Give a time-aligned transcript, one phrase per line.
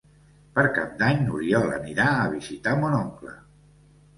[0.53, 3.37] Per Cap d'Any n'Oriol anirà a visitar mon oncle.